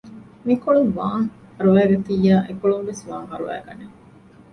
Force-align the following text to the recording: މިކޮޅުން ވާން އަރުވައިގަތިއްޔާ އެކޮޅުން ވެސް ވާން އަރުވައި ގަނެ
މިކޮޅުން 0.45 0.91
ވާން 0.97 1.27
އަރުވައިގަތިއްޔާ 1.55 2.35
އެކޮޅުން 2.47 2.85
ވެސް 2.89 3.03
ވާން 3.09 3.27
އަރުވައި 3.31 3.63
ގަނެ 3.65 3.85